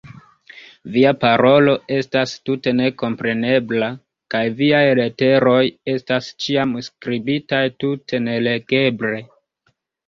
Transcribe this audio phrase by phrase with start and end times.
[0.93, 3.91] Via parolo estas tute nekomprenebla
[4.35, 5.61] kaj viaj leteroj
[5.97, 9.27] estas ĉiam skribitaj tute nelegeble.